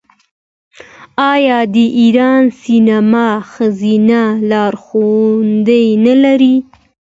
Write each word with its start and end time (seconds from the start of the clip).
آیا 1.33 1.59
د 1.75 1.75
ایران 1.99 2.43
سینما 2.61 3.27
ښځینه 3.51 4.21
لارښودانې 4.49 5.83
نلري؟ 6.05 6.55